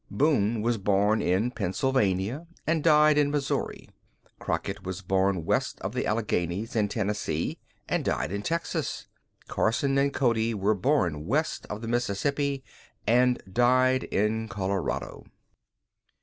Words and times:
Boone 0.09 0.63
was 0.63 0.79
born 0.79 1.21
in 1.21 1.51
Pennsylvania 1.51 2.47
and 2.65 2.83
died 2.83 3.19
in 3.19 3.29
Missouri; 3.29 3.87
Crockett 4.39 4.83
was 4.83 5.03
born 5.03 5.45
west 5.45 5.79
of 5.81 5.93
the 5.93 6.07
Alleghanies, 6.07 6.75
in 6.75 6.87
Tennessee, 6.87 7.59
and 7.87 8.03
died 8.03 8.31
in 8.31 8.41
Texas; 8.41 9.05
Carson 9.47 9.99
and 9.99 10.11
Cody 10.11 10.55
were 10.55 10.73
born 10.73 11.27
west 11.27 11.67
of 11.67 11.81
the 11.83 11.87
Mississippi, 11.87 12.63
and 13.05 13.43
died 13.47 14.05
in 14.05 14.47
Colorado. 14.47 15.23